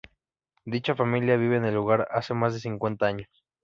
[0.65, 3.29] Dicha familia vive en el lugar hace más de cincuenta años.